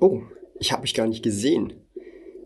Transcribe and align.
Oh, 0.00 0.22
ich 0.58 0.72
habe 0.72 0.82
mich 0.82 0.94
gar 0.94 1.06
nicht 1.06 1.22
gesehen. 1.22 1.72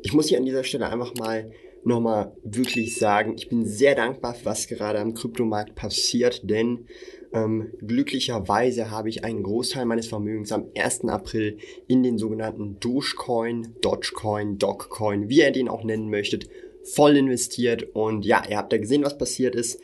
Ich 0.03 0.13
muss 0.13 0.29
hier 0.29 0.39
an 0.39 0.45
dieser 0.45 0.65
Stelle 0.65 0.89
einfach 0.89 1.15
mal 1.15 1.51
nochmal 1.85 2.33
wirklich 2.45 2.97
sagen, 2.97 3.35
ich 3.37 3.49
bin 3.49 3.67
sehr 3.67 3.95
dankbar, 3.95 4.37
was 4.45 4.69
gerade 4.69 5.01
am 5.01 5.15
Kryptomarkt 5.15 5.75
passiert, 5.75 6.49
denn 6.49 6.87
ähm, 7.33 7.73
glücklicherweise 7.87 8.91
habe 8.91 9.09
ich 9.09 9.25
einen 9.25 9.43
Großteil 9.43 9.85
meines 9.85 10.07
Vermögens 10.07 10.53
am 10.53 10.67
1. 10.77 11.05
April 11.05 11.59
in 11.89 12.03
den 12.03 12.19
sogenannten 12.19 12.79
Dogecoin, 12.79 13.75
Dogecoin, 13.81 14.59
Dogcoin, 14.59 15.29
wie 15.29 15.41
ihr 15.41 15.51
den 15.51 15.69
auch 15.69 15.83
nennen 15.83 16.09
möchtet, 16.09 16.49
voll 16.85 17.17
investiert. 17.17 17.89
Und 17.95 18.25
ja, 18.25 18.43
ihr 18.49 18.59
habt 18.59 18.73
ja 18.73 18.79
gesehen, 18.79 19.05
was 19.05 19.19
passiert 19.19 19.55
ist. 19.55 19.81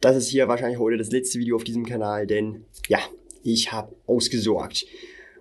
Das 0.00 0.16
ist 0.16 0.28
hier 0.28 0.48
wahrscheinlich 0.48 0.78
heute 0.78 0.96
das 0.96 1.10
letzte 1.10 1.38
Video 1.38 1.56
auf 1.56 1.64
diesem 1.64 1.86
Kanal, 1.86 2.26
denn 2.26 2.64
ja, 2.88 3.00
ich 3.42 3.72
habe 3.72 3.94
ausgesorgt. 4.06 4.86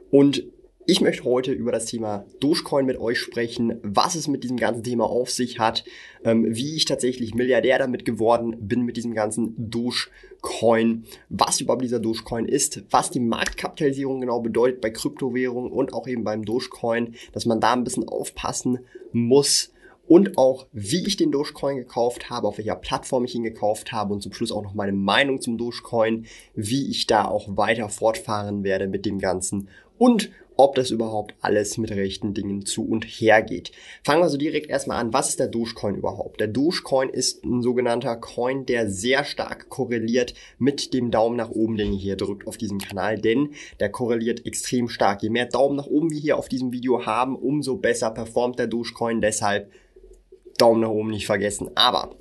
Und 0.10 0.46
ich 0.90 1.02
möchte 1.02 1.26
heute 1.26 1.52
über 1.52 1.74
das 1.74 1.86
Thema 1.86 2.26
Dogecoin 2.40 2.86
mit 2.86 2.98
euch 2.98 3.20
sprechen, 3.20 3.78
was 3.84 4.16
es 4.16 4.30
mit 4.30 4.46
diesem 4.46 4.56
ganzen 4.56 4.84
Thema 4.84 5.04
auf 5.04 5.30
sich 5.30 5.60
hat, 5.60 5.84
ähm, 6.24 6.46
wie 6.48 6.78
ich 6.78 6.86
tatsächlich 6.86 7.36
Milliardär 7.36 7.78
damit 7.78 8.06
geworden 8.06 8.56
bin 8.62 8.84
mit 8.84 8.96
diesem 8.96 9.14
ganzen 9.14 9.54
Dogecoin, 9.58 11.04
was 11.28 11.60
überhaupt 11.60 11.84
dieser 11.84 12.00
Dogecoin 12.00 12.46
ist, 12.46 12.84
was 12.90 13.12
die 13.12 13.20
Marktkapitalisierung 13.20 14.22
genau 14.22 14.40
bedeutet 14.40 14.80
bei 14.80 14.90
Kryptowährungen 14.90 15.74
und 15.74 15.94
auch 15.94 16.08
eben 16.08 16.24
beim 16.24 16.46
Dogecoin, 16.46 17.16
dass 17.34 17.46
man 17.46 17.60
da 17.60 17.74
ein 17.74 17.84
bisschen 17.84 18.08
aufpassen 18.08 18.80
muss 19.12 19.74
und 20.08 20.38
auch, 20.38 20.68
wie 20.72 21.06
ich 21.06 21.18
den 21.18 21.32
Dogecoin 21.32 21.76
gekauft 21.76 22.30
habe, 22.30 22.48
auf 22.48 22.58
welcher 22.58 22.76
Plattform 22.76 23.26
ich 23.26 23.36
ihn 23.36 23.44
gekauft 23.44 23.92
habe 23.92 24.14
und 24.14 24.22
zum 24.22 24.32
Schluss 24.32 24.54
auch 24.54 24.64
noch 24.64 24.74
meine 24.74 24.94
Meinung 24.94 25.42
zum 25.42 25.58
Dogecoin, 25.58 26.26
wie 26.56 26.90
ich 26.90 27.08
da 27.08 27.26
auch 27.26 27.58
weiter 27.58 27.90
fortfahren 27.90 28.64
werde 28.64 28.88
mit 28.88 29.06
dem 29.06 29.20
Ganzen 29.20 29.68
und 29.98 30.32
ob 30.58 30.76
das 30.76 30.90
überhaupt 30.90 31.36
alles 31.42 31.78
mit 31.78 31.92
rechten 31.92 32.34
Dingen 32.34 32.66
zu 32.66 32.84
und 32.84 33.06
her 33.06 33.42
geht. 33.42 33.72
Fangen 34.04 34.22
wir 34.22 34.30
so 34.30 34.38
direkt 34.38 34.70
erstmal 34.70 34.98
an. 34.98 35.14
Was 35.14 35.30
ist 35.30 35.40
der 35.40 35.48
Dogecoin 35.48 35.96
überhaupt? 35.96 36.40
Der 36.40 36.48
Dogecoin 36.48 37.10
ist 37.10 37.44
ein 37.46 37.62
sogenannter 37.62 38.16
Coin, 38.16 38.66
der 38.66 38.90
sehr 38.90 39.24
stark 39.24 39.70
korreliert 39.70 40.34
mit 40.58 40.94
dem 40.94 41.12
Daumen 41.12 41.38
nach 41.38 41.52
oben, 41.52 41.78
den 41.78 41.94
ihr 41.94 42.00
hier 42.00 42.16
drückt 42.16 42.48
auf 42.48 42.58
diesem 42.58 42.80
Kanal, 42.80 43.20
denn 43.20 43.52
der 43.80 43.90
korreliert 43.90 44.46
extrem 44.46 44.90
stark. 44.90 45.22
Je 45.22 45.30
mehr 45.30 45.46
Daumen 45.46 45.76
nach 45.76 45.88
oben 45.88 46.10
wir 46.10 46.20
hier 46.20 46.38
auf 46.38 46.50
diesem 46.50 46.72
Video 46.74 47.06
haben, 47.06 47.36
umso 47.36 47.78
besser 47.78 48.10
performt 48.10 48.58
der 48.60 48.68
Dogecoin. 48.68 49.22
Deshalb 49.22 49.72
Daumen 50.58 50.82
nach 50.82 50.90
oben 50.90 51.12
nicht 51.12 51.28
vergessen. 51.28 51.70
Aber 51.76 52.16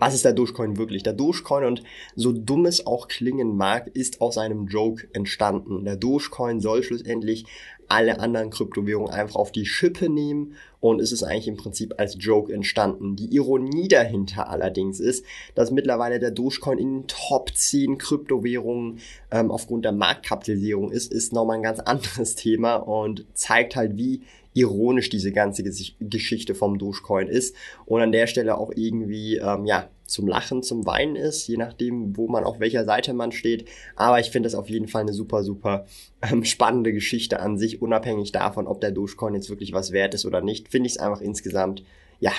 was 0.00 0.14
ist 0.14 0.24
der 0.24 0.32
Dogecoin 0.32 0.78
wirklich? 0.78 1.02
Der 1.02 1.12
Dogecoin 1.12 1.64
und 1.64 1.82
so 2.16 2.32
dumm 2.32 2.66
es 2.66 2.86
auch 2.86 3.06
klingen 3.06 3.56
mag, 3.56 3.88
ist 3.94 4.20
aus 4.20 4.38
einem 4.38 4.66
Joke 4.66 5.08
entstanden. 5.12 5.84
Der 5.84 5.96
Dogecoin 5.96 6.60
soll 6.60 6.82
schlussendlich 6.82 7.44
alle 7.90 8.20
anderen 8.20 8.50
Kryptowährungen 8.50 9.12
einfach 9.12 9.34
auf 9.34 9.50
die 9.50 9.66
Schippe 9.66 10.08
nehmen 10.08 10.54
und 10.78 11.00
es 11.00 11.10
ist 11.10 11.24
eigentlich 11.24 11.48
im 11.48 11.56
Prinzip 11.56 11.94
als 11.98 12.16
Joke 12.18 12.52
entstanden. 12.52 13.16
Die 13.16 13.34
Ironie 13.34 13.88
dahinter 13.88 14.48
allerdings 14.48 15.00
ist, 15.00 15.24
dass 15.56 15.72
mittlerweile 15.72 16.20
der 16.20 16.30
Dogecoin 16.30 16.78
in 16.78 17.00
den 17.00 17.06
Top 17.08 17.50
10 17.52 17.98
Kryptowährungen 17.98 19.00
ähm, 19.32 19.50
aufgrund 19.50 19.84
der 19.84 19.92
Marktkapitalisierung 19.92 20.92
ist, 20.92 21.12
ist 21.12 21.32
nochmal 21.32 21.56
ein 21.56 21.62
ganz 21.62 21.80
anderes 21.84 22.36
Thema 22.36 22.76
und 22.76 23.26
zeigt 23.34 23.74
halt, 23.74 23.96
wie 23.96 24.22
ironisch 24.60 25.08
diese 25.08 25.32
ganze 25.32 25.62
Geschichte 25.62 26.54
vom 26.54 26.78
Dogecoin 26.78 27.28
ist 27.28 27.56
und 27.86 28.02
an 28.02 28.12
der 28.12 28.26
Stelle 28.26 28.58
auch 28.58 28.70
irgendwie, 28.74 29.36
ähm, 29.36 29.64
ja, 29.64 29.88
zum 30.04 30.28
Lachen, 30.28 30.62
zum 30.62 30.84
Weinen 30.86 31.16
ist, 31.16 31.46
je 31.46 31.56
nachdem, 31.56 32.16
wo 32.16 32.28
man 32.28 32.44
auf 32.44 32.60
welcher 32.60 32.84
Seite 32.84 33.14
man 33.14 33.32
steht. 33.32 33.68
Aber 33.96 34.20
ich 34.20 34.30
finde 34.30 34.48
das 34.48 34.54
auf 34.54 34.68
jeden 34.68 34.88
Fall 34.88 35.02
eine 35.02 35.14
super, 35.14 35.44
super 35.44 35.86
ähm, 36.20 36.44
spannende 36.44 36.92
Geschichte 36.92 37.40
an 37.40 37.56
sich, 37.56 37.80
unabhängig 37.80 38.32
davon, 38.32 38.66
ob 38.66 38.80
der 38.80 38.90
Dogecoin 38.90 39.34
jetzt 39.34 39.48
wirklich 39.48 39.72
was 39.72 39.92
wert 39.92 40.14
ist 40.14 40.26
oder 40.26 40.42
nicht. 40.42 40.68
Finde 40.68 40.88
ich 40.88 40.94
es 40.94 40.98
einfach 40.98 41.20
insgesamt, 41.20 41.82
ja, 42.18 42.32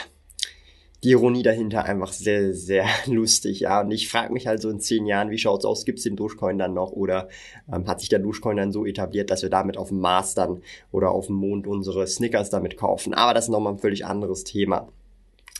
die 1.03 1.11
Ironie 1.11 1.41
dahinter 1.41 1.85
einfach 1.85 2.13
sehr, 2.13 2.53
sehr 2.53 2.85
lustig, 3.07 3.61
ja. 3.61 3.81
Und 3.81 3.91
ich 3.91 4.09
frage 4.09 4.33
mich 4.33 4.47
halt 4.47 4.61
so 4.61 4.69
in 4.69 4.79
zehn 4.79 5.05
Jahren, 5.05 5.31
wie 5.31 5.37
schaut's 5.37 5.65
aus? 5.65 5.85
Gibt's 5.85 6.03
den 6.03 6.15
Dogecoin 6.15 6.57
dann 6.57 6.73
noch? 6.73 6.91
Oder 6.91 7.29
ähm, 7.71 7.87
hat 7.87 7.99
sich 7.99 8.09
der 8.09 8.19
Dogecoin 8.19 8.57
dann 8.57 8.71
so 8.71 8.85
etabliert, 8.85 9.31
dass 9.31 9.41
wir 9.41 9.49
damit 9.49 9.77
auf 9.77 9.89
dem 9.89 9.99
Mars 9.99 10.35
dann 10.35 10.61
oder 10.91 11.11
auf 11.11 11.27
dem 11.27 11.35
Mond 11.35 11.67
unsere 11.67 12.05
Snickers 12.05 12.49
damit 12.49 12.77
kaufen? 12.77 13.13
Aber 13.13 13.33
das 13.33 13.45
ist 13.45 13.49
nochmal 13.49 13.73
ein 13.73 13.79
völlig 13.79 14.05
anderes 14.05 14.43
Thema. 14.43 14.89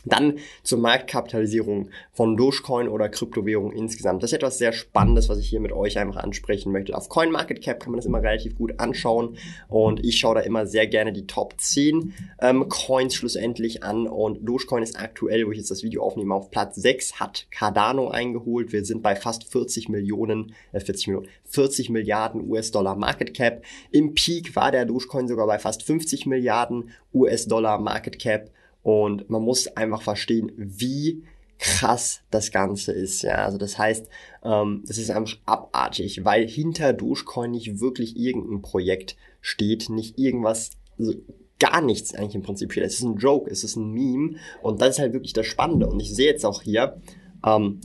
Dann 0.04 0.38
zur 0.62 0.78
Marktkapitalisierung 0.78 1.88
von 2.12 2.36
Dogecoin 2.36 2.88
oder 2.88 3.08
Kryptowährungen 3.08 3.76
insgesamt. 3.76 4.22
Das 4.22 4.30
ist 4.30 4.36
etwas 4.36 4.58
sehr 4.58 4.72
Spannendes, 4.72 5.28
was 5.28 5.38
ich 5.38 5.48
hier 5.48 5.60
mit 5.60 5.72
euch 5.72 5.98
einfach 5.98 6.16
ansprechen 6.16 6.72
möchte. 6.72 6.96
Auf 6.96 7.08
CoinMarketCap 7.08 7.80
kann 7.80 7.92
man 7.92 7.98
das 7.98 8.06
immer 8.06 8.22
relativ 8.22 8.56
gut 8.56 8.78
anschauen 8.78 9.36
und 9.68 10.04
ich 10.04 10.18
schaue 10.18 10.36
da 10.36 10.40
immer 10.40 10.66
sehr 10.66 10.86
gerne 10.86 11.12
die 11.12 11.26
Top 11.26 11.54
10 11.58 12.14
ähm, 12.40 12.68
Coins 12.68 13.14
schlussendlich 13.14 13.82
an 13.82 14.06
und 14.06 14.46
Dogecoin 14.46 14.82
ist 14.82 14.98
aktuell, 14.98 15.46
wo 15.46 15.52
ich 15.52 15.58
jetzt 15.58 15.70
das 15.70 15.82
Video 15.82 16.02
aufnehme, 16.02 16.34
auf 16.34 16.50
Platz 16.50 16.76
6, 16.76 17.20
hat 17.20 17.46
Cardano 17.50 18.08
eingeholt. 18.08 18.72
Wir 18.72 18.84
sind 18.84 19.02
bei 19.02 19.14
fast 19.14 19.44
40 19.44 19.88
Millionen, 19.88 20.54
äh 20.72 20.80
40 20.80 21.08
Millionen, 21.08 21.28
40 21.44 21.90
Milliarden 21.90 22.48
US-Dollar 22.50 22.96
Market 22.96 23.34
Cap. 23.34 23.62
Im 23.90 24.14
Peak 24.14 24.56
war 24.56 24.72
der 24.72 24.84
Dogecoin 24.84 25.28
sogar 25.28 25.46
bei 25.46 25.58
fast 25.58 25.82
50 25.82 26.26
Milliarden 26.26 26.90
US-Dollar 27.14 27.78
Market 27.78 28.18
Cap. 28.18 28.50
Und 28.82 29.30
man 29.30 29.42
muss 29.42 29.68
einfach 29.68 30.02
verstehen, 30.02 30.52
wie 30.56 31.24
krass 31.58 32.22
das 32.30 32.50
Ganze 32.50 32.92
ist. 32.92 33.22
Ja, 33.22 33.44
also 33.44 33.56
das 33.56 33.78
heißt, 33.78 34.08
ähm, 34.44 34.82
das 34.86 34.98
ist 34.98 35.10
einfach 35.10 35.36
abartig, 35.46 36.24
weil 36.24 36.48
hinter 36.48 36.92
Dogecoin 36.92 37.52
nicht 37.52 37.80
wirklich 37.80 38.16
irgendein 38.16 38.62
Projekt 38.62 39.16
steht, 39.40 39.88
nicht 39.88 40.18
irgendwas, 40.18 40.70
also 40.98 41.14
gar 41.60 41.80
nichts 41.80 42.14
eigentlich 42.14 42.34
im 42.34 42.42
Prinzip 42.42 42.72
steht. 42.72 42.84
Es 42.84 42.94
ist 42.94 43.04
ein 43.04 43.16
Joke, 43.16 43.48
es 43.48 43.62
ist 43.62 43.76
ein 43.76 43.92
Meme 43.92 44.38
und 44.62 44.82
das 44.82 44.96
ist 44.96 44.98
halt 44.98 45.12
wirklich 45.12 45.32
das 45.32 45.46
Spannende. 45.46 45.86
Und 45.86 46.00
ich 46.00 46.12
sehe 46.12 46.26
jetzt 46.26 46.44
auch 46.44 46.62
hier, 46.62 47.00
ähm, 47.46 47.80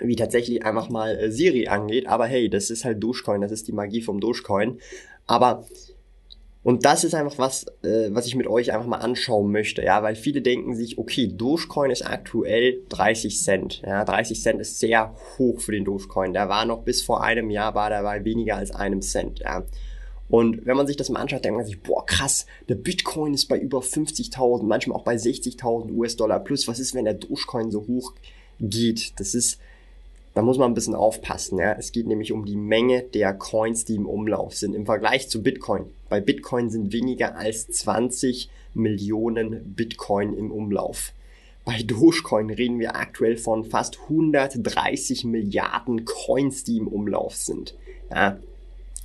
wie 0.00 0.16
tatsächlich 0.16 0.64
einfach 0.64 0.88
mal 0.88 1.16
äh, 1.16 1.30
Siri 1.30 1.68
angeht, 1.68 2.08
aber 2.08 2.26
hey, 2.26 2.50
das 2.50 2.70
ist 2.70 2.84
halt 2.84 3.00
Dogecoin, 3.00 3.40
das 3.40 3.52
ist 3.52 3.68
die 3.68 3.72
Magie 3.72 4.02
vom 4.02 4.18
Dogecoin. 4.18 4.80
Aber 5.28 5.64
und 6.66 6.84
das 6.84 7.04
ist 7.04 7.14
einfach 7.14 7.38
was, 7.38 7.66
äh, 7.84 8.08
was 8.10 8.26
ich 8.26 8.34
mit 8.34 8.48
euch 8.48 8.72
einfach 8.72 8.88
mal 8.88 8.96
anschauen 8.96 9.52
möchte, 9.52 9.84
ja, 9.84 10.02
weil 10.02 10.16
viele 10.16 10.42
denken 10.42 10.74
sich, 10.74 10.98
okay, 10.98 11.28
Dogecoin 11.28 11.92
ist 11.92 12.02
aktuell 12.04 12.80
30 12.88 13.40
Cent, 13.40 13.82
ja, 13.86 14.04
30 14.04 14.42
Cent 14.42 14.60
ist 14.60 14.80
sehr 14.80 15.14
hoch 15.38 15.60
für 15.60 15.70
den 15.70 15.84
Dogecoin. 15.84 16.32
Der 16.32 16.48
war 16.48 16.64
noch 16.64 16.82
bis 16.82 17.02
vor 17.02 17.22
einem 17.22 17.50
Jahr 17.50 17.76
war 17.76 17.88
der 17.88 18.02
bei 18.02 18.24
weniger 18.24 18.56
als 18.56 18.72
einem 18.72 19.00
Cent, 19.00 19.38
ja. 19.38 19.64
Und 20.28 20.66
wenn 20.66 20.76
man 20.76 20.88
sich 20.88 20.96
das 20.96 21.08
mal 21.08 21.20
anschaut, 21.20 21.44
denkt 21.44 21.56
man 21.56 21.66
sich, 21.66 21.80
boah, 21.80 22.04
krass, 22.04 22.46
der 22.68 22.74
Bitcoin 22.74 23.32
ist 23.32 23.46
bei 23.46 23.60
über 23.60 23.78
50.000, 23.78 24.64
manchmal 24.64 24.98
auch 24.98 25.04
bei 25.04 25.14
60.000 25.14 25.92
US-Dollar 25.92 26.40
plus. 26.40 26.66
Was 26.66 26.80
ist, 26.80 26.96
wenn 26.96 27.04
der 27.04 27.14
Dogecoin 27.14 27.70
so 27.70 27.86
hoch 27.86 28.12
geht? 28.58 29.20
Das 29.20 29.36
ist, 29.36 29.60
da 30.36 30.42
muss 30.42 30.58
man 30.58 30.70
ein 30.70 30.74
bisschen 30.74 30.94
aufpassen. 30.94 31.58
Ja? 31.58 31.72
Es 31.78 31.92
geht 31.92 32.06
nämlich 32.06 32.30
um 32.30 32.44
die 32.44 32.56
Menge 32.56 33.00
der 33.00 33.32
Coins, 33.32 33.86
die 33.86 33.94
im 33.94 34.04
Umlauf 34.04 34.54
sind. 34.54 34.74
Im 34.74 34.84
Vergleich 34.84 35.30
zu 35.30 35.42
Bitcoin. 35.42 35.86
Bei 36.10 36.20
Bitcoin 36.20 36.68
sind 36.68 36.92
weniger 36.92 37.38
als 37.38 37.68
20 37.68 38.50
Millionen 38.74 39.74
Bitcoin 39.74 40.34
im 40.34 40.52
Umlauf. 40.52 41.14
Bei 41.64 41.82
Dogecoin 41.82 42.50
reden 42.50 42.78
wir 42.78 42.96
aktuell 42.96 43.38
von 43.38 43.64
fast 43.64 43.98
130 44.02 45.24
Milliarden 45.24 46.04
Coins, 46.04 46.64
die 46.64 46.76
im 46.76 46.88
Umlauf 46.88 47.34
sind. 47.34 47.74
Ja? 48.10 48.38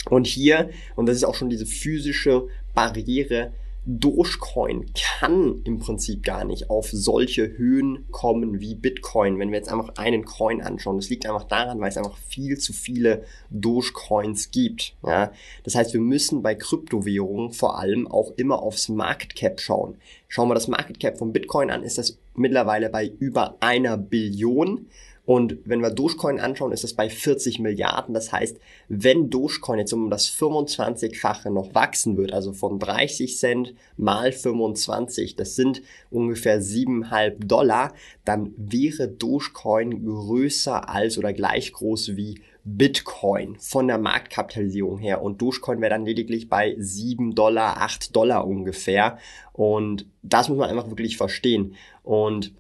Und 0.10 0.28
hier, 0.28 0.70
und 0.98 1.06
das 1.06 1.16
ist 1.16 1.24
auch 1.24 1.36
schon 1.36 1.50
diese 1.50 1.66
physische 1.66 2.50
Barriere, 2.76 3.54
Dogecoin 3.86 4.86
kann 4.94 5.62
im 5.64 5.80
Prinzip 5.80 6.22
gar 6.24 6.46
nicht 6.46 6.70
auf 6.70 6.90
solche 6.92 7.58
Höhen 7.58 8.06
kommen 8.12 8.60
wie 8.60 8.76
Bitcoin. 8.76 9.40
Wenn 9.40 9.50
wir 9.50 9.58
jetzt 9.58 9.72
einfach 9.72 9.96
einen 9.98 10.24
Coin 10.24 10.62
anschauen, 10.62 10.98
das 10.98 11.10
liegt 11.10 11.26
einfach 11.26 11.46
daran, 11.46 11.80
weil 11.80 11.90
es 11.90 11.98
einfach 11.98 12.18
viel 12.18 12.60
zu 12.60 12.74
viele 12.74 13.24
Dogecoins 13.50 14.52
gibt. 14.52 14.96
Ja? 15.04 15.32
Das 15.64 15.74
heißt, 15.74 15.94
wir 15.94 16.02
müssen 16.02 16.44
bei 16.44 16.54
Kryptowährungen 16.54 17.54
vor 17.54 17.80
allem 17.80 18.08
auch 18.08 18.32
immer 18.38 18.62
aufs 18.62 18.88
Market 18.88 19.36
Cap 19.36 19.60
schauen. 19.60 19.98
Schauen 20.28 20.48
wir 20.48 20.56
das 20.56 20.68
Market 20.68 21.00
Cap 21.00 21.18
von 21.18 21.34
Bitcoin 21.34 21.72
an, 21.72 21.82
ist 21.82 21.98
das 21.98 22.20
mittlerweile 22.36 22.90
bei 22.90 23.08
über 23.08 23.58
einer 23.62 23.98
Billion. 23.98 24.88
Und 25.26 25.60
wenn 25.66 25.82
wir 25.82 25.92
Dogecoin 25.92 26.40
anschauen, 26.40 26.72
ist 26.72 26.84
das 26.84 26.94
bei 26.94 27.10
40 27.10 27.60
Milliarden. 27.60 28.14
Das 28.14 28.32
heißt, 28.32 28.58
wenn 28.90 29.30
Dogecoin 29.30 29.80
jetzt 29.80 29.94
um 29.94 30.10
das 30.10 30.28
25-fache 30.28 31.52
noch 31.52 31.76
wachsen 31.76 32.18
wird, 32.18 32.34
also 32.34 32.54
von 32.54 32.80
30 32.80 33.38
Cent 33.38 33.74
mal 33.98 34.32
25, 34.32 35.36
das 35.36 35.56
sind 35.56 35.84
ungefähr 36.10 36.62
7,5 36.62 37.46
Dollar, 37.46 37.94
dann 38.26 38.54
wäre 38.58 39.08
Dogecoin 39.08 40.06
größer 40.06 40.90
als 40.90 41.18
oder 41.18 41.34
gleich 41.34 41.72
groß 41.72 42.16
wie 42.16 42.42
Bitcoin 42.64 43.58
von 43.58 43.88
der 43.88 43.98
Marktkapitalisierung 43.98 44.98
her. 45.00 45.22
Und 45.22 45.42
Dogecoin 45.42 45.82
wäre 45.82 45.92
dann 45.92 46.06
lediglich 46.06 46.50
bei 46.50 46.76
7 46.78 47.36
Dollar, 47.36 47.78
8 47.82 48.16
Dollar 48.16 48.48
ungefähr. 48.48 49.18
Und 49.54 50.08
das 50.24 50.50
muss 50.50 50.58
man 50.58 50.70
einfach 50.70 50.90
wirklich 50.90 51.18
verstehen. 51.18 51.76
Und 52.04 52.54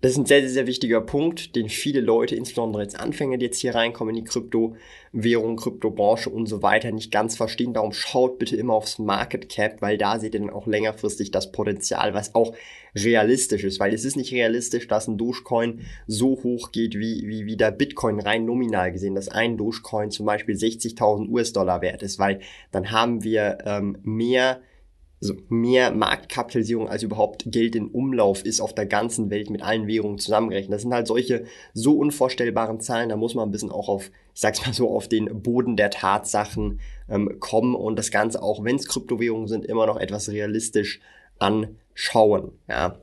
das 0.00 0.12
ist 0.12 0.18
ein 0.18 0.26
sehr, 0.26 0.42
sehr, 0.42 0.50
sehr 0.50 0.66
wichtiger 0.68 1.00
Punkt, 1.00 1.56
den 1.56 1.68
viele 1.68 2.00
Leute, 2.00 2.36
insbesondere 2.36 2.82
jetzt 2.82 3.00
Anfänger, 3.00 3.36
die 3.36 3.46
jetzt 3.46 3.58
hier 3.58 3.74
reinkommen 3.74 4.14
in 4.14 4.24
die 4.24 4.30
Kryptowährung, 4.30 5.56
Kryptobranche 5.56 6.30
und 6.30 6.46
so 6.46 6.62
weiter, 6.62 6.92
nicht 6.92 7.10
ganz 7.10 7.36
verstehen. 7.36 7.72
Darum 7.72 7.92
schaut 7.92 8.38
bitte 8.38 8.54
immer 8.54 8.74
aufs 8.74 9.00
Market 9.00 9.48
Cap, 9.48 9.82
weil 9.82 9.98
da 9.98 10.20
seht 10.20 10.34
ihr 10.34 10.40
dann 10.40 10.50
auch 10.50 10.68
längerfristig 10.68 11.32
das 11.32 11.50
Potenzial, 11.50 12.14
was 12.14 12.36
auch 12.36 12.54
realistisch 12.94 13.64
ist. 13.64 13.80
Weil 13.80 13.92
es 13.92 14.04
ist 14.04 14.16
nicht 14.16 14.32
realistisch, 14.32 14.86
dass 14.86 15.08
ein 15.08 15.18
Dogecoin 15.18 15.80
so 16.06 16.38
hoch 16.44 16.70
geht 16.70 16.94
wie, 16.94 17.24
wie, 17.26 17.46
wie 17.46 17.56
der 17.56 17.72
Bitcoin 17.72 18.20
rein 18.20 18.44
nominal 18.44 18.92
gesehen, 18.92 19.16
dass 19.16 19.28
ein 19.28 19.56
Dogecoin 19.56 20.12
zum 20.12 20.26
Beispiel 20.26 20.54
60.000 20.54 21.28
US-Dollar 21.28 21.82
wert 21.82 22.04
ist, 22.04 22.20
weil 22.20 22.38
dann 22.70 22.92
haben 22.92 23.24
wir 23.24 23.58
ähm, 23.66 23.98
mehr 24.04 24.60
also 25.20 25.34
mehr 25.48 25.90
Marktkapitalisierung 25.90 26.88
als 26.88 27.02
überhaupt 27.02 27.44
Geld 27.46 27.74
in 27.74 27.88
Umlauf 27.88 28.44
ist 28.44 28.60
auf 28.60 28.74
der 28.74 28.86
ganzen 28.86 29.30
Welt 29.30 29.50
mit 29.50 29.62
allen 29.62 29.86
Währungen 29.86 30.18
zusammengerechnet. 30.18 30.74
Das 30.74 30.82
sind 30.82 30.94
halt 30.94 31.08
solche 31.08 31.44
so 31.74 31.98
unvorstellbaren 31.98 32.80
Zahlen, 32.80 33.08
da 33.08 33.16
muss 33.16 33.34
man 33.34 33.48
ein 33.48 33.52
bisschen 33.52 33.72
auch 33.72 33.88
auf, 33.88 34.10
ich 34.34 34.40
sag's 34.40 34.64
mal 34.64 34.72
so, 34.72 34.90
auf 34.90 35.08
den 35.08 35.42
Boden 35.42 35.76
der 35.76 35.90
Tatsachen 35.90 36.80
ähm, 37.08 37.40
kommen 37.40 37.74
und 37.74 37.98
das 37.98 38.10
Ganze 38.10 38.42
auch, 38.42 38.62
wenn 38.62 38.76
es 38.76 38.86
Kryptowährungen 38.86 39.48
sind, 39.48 39.64
immer 39.64 39.86
noch 39.86 39.96
etwas 39.96 40.28
realistisch 40.28 41.00
anschauen. 41.38 42.52
Ja. 42.68 42.98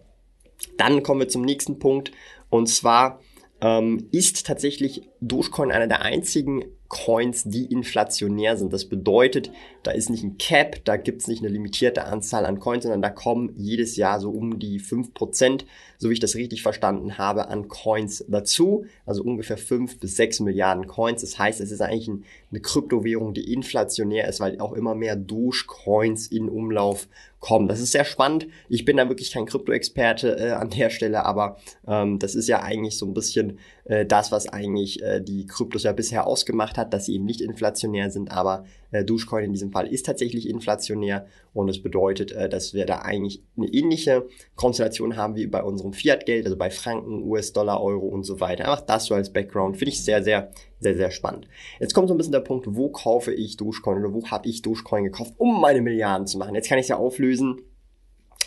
Dann 0.77 1.03
kommen 1.03 1.19
wir 1.19 1.27
zum 1.27 1.41
nächsten 1.41 1.79
Punkt 1.79 2.11
und 2.49 2.67
zwar 2.67 3.19
ähm, 3.65 4.09
ist 4.11 4.45
tatsächlich 4.45 5.09
Dogecoin 5.21 5.71
einer 5.71 5.87
der 5.87 6.03
einzigen 6.03 6.65
Coins, 6.87 7.45
die 7.45 7.65
inflationär 7.65 8.57
sind. 8.57 8.71
Das 8.71 8.85
bedeutet, 8.85 9.51
da 9.81 9.89
ist 9.89 10.11
nicht 10.11 10.23
ein 10.23 10.37
Cap, 10.37 10.85
da 10.85 10.97
gibt's 10.97 11.27
nicht 11.27 11.41
eine 11.41 11.51
limitierte 11.51 12.05
Anzahl 12.05 12.45
an 12.45 12.59
Coins, 12.59 12.83
sondern 12.83 13.01
da 13.01 13.09
kommen 13.09 13.53
jedes 13.57 13.95
Jahr 13.95 14.19
so 14.19 14.29
um 14.29 14.59
die 14.59 14.77
fünf 14.77 15.15
Prozent, 15.15 15.65
so 15.97 16.09
wie 16.09 16.13
ich 16.13 16.19
das 16.19 16.35
richtig 16.35 16.61
verstanden 16.61 17.17
habe, 17.17 17.47
an 17.47 17.67
Coins 17.67 18.23
dazu. 18.27 18.85
Also 19.03 19.23
ungefähr 19.23 19.57
fünf 19.57 19.99
bis 19.99 20.15
sechs 20.15 20.39
Milliarden 20.39 20.85
Coins. 20.85 21.21
Das 21.21 21.39
heißt, 21.39 21.59
es 21.59 21.71
ist 21.71 21.81
eigentlich 21.81 22.07
ein, 22.07 22.23
eine 22.51 22.61
Kryptowährung, 22.61 23.33
die 23.33 23.51
inflationär 23.51 24.27
ist, 24.27 24.39
weil 24.39 24.59
auch 24.59 24.73
immer 24.73 24.93
mehr 24.93 25.15
Doge-Coins 25.15 26.27
in 26.27 26.49
Umlauf 26.49 27.07
kommen. 27.45 27.67
Das 27.67 27.79
ist 27.79 27.91
sehr 27.91 28.05
spannend. 28.05 28.47
Ich 28.69 28.85
bin 28.85 28.97
da 28.97 29.07
wirklich 29.07 29.31
kein 29.31 29.45
Krypto-Experte 29.45 30.35
äh, 30.39 30.51
an 30.53 30.71
der 30.71 30.89
Stelle, 30.89 31.25
aber 31.25 31.57
ähm, 31.87 32.17
das 32.17 32.33
ist 32.33 32.47
ja 32.47 32.63
eigentlich 32.63 32.97
so 32.97 33.05
ein 33.05 33.13
bisschen 33.13 33.59
äh, 33.85 34.05
das, 34.05 34.31
was 34.31 34.47
eigentlich 34.47 35.01
äh, 35.01 35.21
die 35.21 35.45
Kryptos 35.45 35.83
ja 35.83 35.93
bisher 35.93 36.27
ausgemacht 36.27 36.77
hat, 36.77 36.93
dass 36.93 37.05
sie 37.05 37.15
eben 37.15 37.25
nicht 37.25 37.41
inflationär 37.41 38.09
sind, 38.09 38.31
aber 38.31 38.65
äh, 38.91 39.05
Dogecoin 39.05 39.45
in 39.45 39.53
diesem 39.53 39.71
Fall 39.71 39.87
ist 39.87 40.05
tatsächlich 40.05 40.49
inflationär 40.49 41.27
und 41.53 41.67
das 41.67 41.79
bedeutet, 41.79 42.31
äh, 42.31 42.49
dass 42.49 42.73
wir 42.73 42.85
da 42.85 42.99
eigentlich 42.99 43.43
eine 43.55 43.67
ähnliche 43.67 44.25
Konstellation 44.55 45.15
haben 45.15 45.35
wie 45.35 45.47
bei 45.47 45.63
unserem 45.63 45.93
Fiat-Geld, 45.93 46.45
also 46.45 46.57
bei 46.57 46.69
Franken, 46.69 47.23
US-Dollar, 47.23 47.81
Euro 47.81 48.07
und 48.07 48.23
so 48.23 48.39
weiter. 48.39 48.65
Einfach 48.65 48.81
das 48.81 49.05
so 49.05 49.15
als 49.15 49.31
Background 49.31 49.77
finde 49.77 49.91
ich 49.91 50.03
sehr, 50.03 50.23
sehr, 50.23 50.51
sehr, 50.79 50.95
sehr 50.95 51.11
spannend. 51.11 51.47
Jetzt 51.79 51.93
kommt 51.93 52.07
so 52.07 52.13
ein 52.13 52.17
bisschen 52.17 52.33
der 52.33 52.39
Punkt, 52.39 52.65
wo 52.69 52.89
kaufe 52.89 53.33
ich 53.33 53.57
Dogecoin 53.57 53.99
oder 53.99 54.13
wo 54.13 54.25
habe 54.27 54.47
ich 54.47 54.61
Dogecoin 54.61 55.03
gekauft, 55.03 55.33
um 55.37 55.61
meine 55.61 55.81
Milliarden 55.81 56.27
zu 56.27 56.37
machen. 56.37 56.55
Jetzt 56.55 56.69
kann 56.69 56.79
ich 56.79 56.83
es 56.83 56.89
ja 56.89 56.97
auflösen 56.97 57.61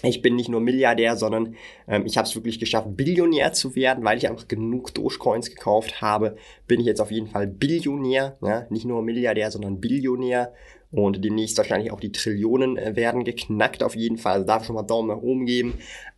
ich 0.02 0.22
bin 0.22 0.36
nicht 0.36 0.48
nur 0.48 0.60
Milliardär, 0.60 1.16
sondern 1.16 1.56
ähm, 1.88 2.06
ich 2.06 2.16
habe 2.16 2.28
es 2.28 2.34
wirklich 2.34 2.60
geschafft, 2.60 2.96
Billionär 2.96 3.52
zu 3.52 3.74
werden, 3.74 4.04
weil 4.04 4.18
ich 4.18 4.28
einfach 4.28 4.46
genug 4.46 4.94
Dogecoins 4.94 5.50
gekauft 5.50 6.00
habe. 6.00 6.36
Bin 6.66 6.80
ich 6.80 6.86
jetzt 6.86 7.00
auf 7.00 7.10
jeden 7.10 7.26
Fall 7.26 7.48
Billionär, 7.48 8.38
ja? 8.42 8.66
nicht 8.70 8.84
nur 8.84 9.02
Milliardär, 9.02 9.50
sondern 9.50 9.80
Billionär. 9.80 10.52
Und 10.90 11.22
demnächst 11.22 11.58
wahrscheinlich 11.58 11.92
auch 11.92 12.00
die 12.00 12.12
Trillionen 12.12 12.78
äh, 12.78 12.96
werden 12.96 13.24
geknackt 13.24 13.82
auf 13.82 13.94
jeden 13.94 14.16
Fall. 14.16 14.34
Also 14.34 14.46
darf 14.46 14.64
schon 14.64 14.74
mal 14.74 14.84
Daumen 14.84 15.08
nach 15.08 15.20
oben 15.20 15.44
geben. 15.44 15.74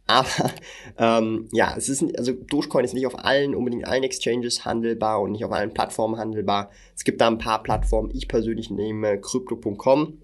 Aber 0.07 0.29
ähm, 0.99 1.49
ja, 1.51 1.75
es 1.77 1.89
ist 1.89 2.05
also 2.17 2.33
Dogecoin 2.33 2.85
ist 2.85 2.95
nicht 2.95 3.07
auf 3.07 3.25
allen 3.25 3.55
unbedingt 3.55 3.87
allen 3.87 4.05
Exchanges 4.05 4.65
handelbar 4.65 5.23
und 5.23 5.33
nicht 5.33 5.45
auf 5.45 5.51
allen 5.51 5.75
Plattformen 5.75 6.19
handelbar. 6.19 6.71
Es 6.95 7.03
gibt 7.03 7.21
da 7.21 7.27
ein 7.27 7.39
paar 7.39 7.63
Plattformen. 7.63 8.11
Ich 8.15 8.29
persönlich 8.29 8.71
nehme 8.71 9.21
Crypto.com 9.21 10.19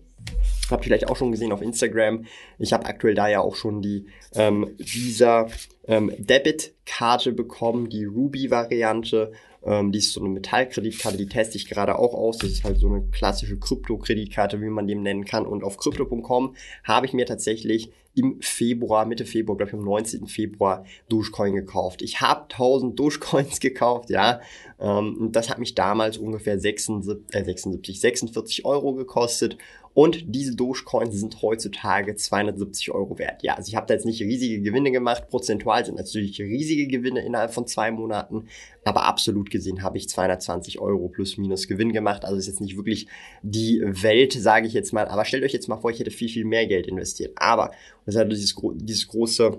Habt 0.70 0.82
ihr 0.82 0.88
vielleicht 0.88 1.08
auch 1.08 1.16
schon 1.16 1.30
gesehen 1.30 1.52
auf 1.52 1.62
Instagram. 1.62 2.24
Ich 2.58 2.72
habe 2.72 2.86
aktuell 2.86 3.14
da 3.14 3.28
ja 3.28 3.40
auch 3.40 3.54
schon 3.54 3.82
die 3.82 4.06
ähm, 4.34 4.74
Visa 4.78 5.46
ähm, 5.86 6.12
Debit-Karte 6.18 7.32
bekommen, 7.32 7.88
die 7.88 8.04
Ruby-Variante. 8.04 9.32
Ähm, 9.66 9.92
die 9.92 9.98
ist 9.98 10.12
so 10.12 10.20
eine 10.20 10.28
Metallkreditkarte, 10.30 11.18
die 11.18 11.26
teste 11.28 11.56
ich 11.56 11.68
gerade 11.68 11.98
auch 11.98 12.14
aus. 12.14 12.38
Das 12.38 12.50
ist 12.50 12.64
halt 12.64 12.78
so 12.78 12.88
eine 12.88 13.02
klassische 13.10 13.58
Krypto-Kreditkarte, 13.58 14.60
wie 14.60 14.68
man 14.68 14.86
dem 14.86 15.02
nennen 15.02 15.24
kann. 15.24 15.44
Und 15.44 15.64
auf 15.64 15.76
crypto.com 15.76 16.54
habe 16.84 17.06
ich 17.06 17.12
mir 17.12 17.26
tatsächlich 17.26 17.90
im 18.16 18.40
Februar, 18.40 19.04
Mitte 19.04 19.26
Februar, 19.26 19.58
glaube 19.58 19.70
ich 19.70 19.74
am 19.74 19.84
19. 19.84 20.26
Februar 20.26 20.84
Dogecoin 21.10 21.54
gekauft. 21.54 22.00
Ich 22.00 22.22
habe 22.22 22.42
1000 22.44 22.98
Dogecoins 22.98 23.60
gekauft, 23.60 24.08
ja. 24.08 24.40
Ähm, 24.80 25.28
das 25.32 25.50
hat 25.50 25.58
mich 25.58 25.74
damals 25.74 26.16
ungefähr 26.16 26.58
76, 26.58 27.24
äh, 27.32 27.44
76, 27.44 28.00
46 28.00 28.64
Euro 28.64 28.94
gekostet. 28.94 29.58
Und 29.92 30.34
diese 30.34 30.54
Dogecoins 30.54 31.14
sind 31.14 31.40
heutzutage 31.40 32.16
270 32.16 32.90
Euro 32.90 33.18
wert. 33.18 33.42
Ja, 33.42 33.54
also 33.54 33.68
ich 33.68 33.76
habe 33.76 33.86
da 33.86 33.94
jetzt 33.94 34.04
nicht 34.04 34.20
riesige 34.20 34.60
Gewinne 34.60 34.90
gemacht. 34.90 35.30
Prozentual 35.30 35.86
sind 35.86 35.96
natürlich 35.96 36.38
riesige 36.38 36.86
Gewinne 36.86 37.24
innerhalb 37.24 37.54
von 37.54 37.66
zwei 37.66 37.90
Monaten. 37.90 38.46
Aber 38.84 39.04
absolut 39.04 39.50
gesehen 39.56 39.82
habe 39.82 39.98
ich 39.98 40.08
220 40.08 40.78
Euro 40.80 41.08
plus 41.08 41.36
minus 41.36 41.68
Gewinn 41.68 41.92
gemacht. 41.92 42.24
Also 42.24 42.36
ist 42.36 42.46
jetzt 42.46 42.60
nicht 42.60 42.76
wirklich 42.76 43.08
die 43.42 43.82
Welt, 43.82 44.32
sage 44.32 44.66
ich 44.66 44.72
jetzt 44.72 44.92
mal. 44.92 45.08
Aber 45.08 45.24
stellt 45.24 45.44
euch 45.44 45.52
jetzt 45.52 45.68
mal 45.68 45.76
vor, 45.76 45.90
ich 45.90 45.98
hätte 45.98 46.10
viel, 46.10 46.28
viel 46.28 46.44
mehr 46.44 46.66
Geld 46.66 46.86
investiert. 46.86 47.32
Aber, 47.36 47.70
das 48.04 48.14
ist 48.14 48.18
halt 48.18 48.32
dieses, 48.32 48.54
dieses 48.76 49.08
große 49.08 49.58